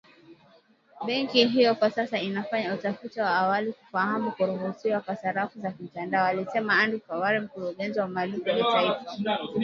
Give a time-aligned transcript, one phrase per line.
[1.05, 6.79] "Benki hiyo kwa sasa inafanya utafiti wa awali kufahamu kuruhusiwa kwa sarafu za kimtandao" alisema
[6.79, 9.13] Andrew Kaware mkurugenzi wa malipo ya taifa